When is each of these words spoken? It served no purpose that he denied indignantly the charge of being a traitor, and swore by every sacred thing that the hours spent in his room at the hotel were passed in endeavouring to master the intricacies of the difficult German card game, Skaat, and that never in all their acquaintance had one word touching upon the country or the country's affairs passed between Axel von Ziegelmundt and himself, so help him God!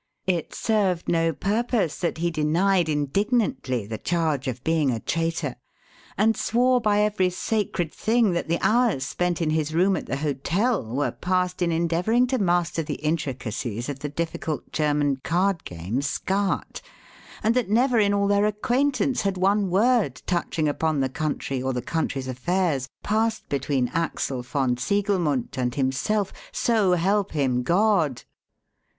It 0.25 0.55
served 0.55 1.07
no 1.07 1.31
purpose 1.31 1.99
that 1.99 2.17
he 2.17 2.31
denied 2.31 2.89
indignantly 2.89 3.85
the 3.85 3.99
charge 3.99 4.47
of 4.47 4.63
being 4.63 4.89
a 4.89 4.99
traitor, 4.99 5.57
and 6.17 6.35
swore 6.35 6.81
by 6.81 7.01
every 7.01 7.29
sacred 7.29 7.93
thing 7.93 8.31
that 8.31 8.47
the 8.47 8.57
hours 8.63 9.05
spent 9.05 9.43
in 9.43 9.51
his 9.51 9.75
room 9.75 9.95
at 9.95 10.07
the 10.07 10.17
hotel 10.17 10.83
were 10.83 11.11
passed 11.11 11.61
in 11.61 11.71
endeavouring 11.71 12.25
to 12.25 12.39
master 12.39 12.81
the 12.81 12.95
intricacies 12.95 13.89
of 13.89 13.99
the 13.99 14.09
difficult 14.09 14.71
German 14.71 15.17
card 15.17 15.63
game, 15.65 16.01
Skaat, 16.01 16.81
and 17.43 17.53
that 17.53 17.69
never 17.69 17.99
in 17.99 18.11
all 18.11 18.25
their 18.27 18.47
acquaintance 18.47 19.21
had 19.21 19.37
one 19.37 19.69
word 19.69 20.19
touching 20.25 20.67
upon 20.67 20.99
the 21.01 21.09
country 21.09 21.61
or 21.61 21.73
the 21.73 21.81
country's 21.83 22.27
affairs 22.27 22.89
passed 23.03 23.47
between 23.49 23.87
Axel 23.89 24.41
von 24.41 24.77
Ziegelmundt 24.77 25.59
and 25.59 25.75
himself, 25.75 26.33
so 26.51 26.93
help 26.93 27.33
him 27.33 27.61
God! 27.61 28.23